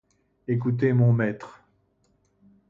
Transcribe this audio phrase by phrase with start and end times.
[0.47, 1.63] Écoutez, mon maître.